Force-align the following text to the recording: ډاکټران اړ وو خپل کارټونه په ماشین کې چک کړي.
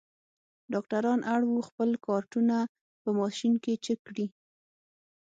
ډاکټران 0.71 1.19
اړ 1.33 1.41
وو 1.49 1.59
خپل 1.69 1.89
کارټونه 2.07 2.55
په 3.01 3.09
ماشین 3.19 3.53
کې 3.63 3.73
چک 3.85 3.99
کړي. 4.07 4.27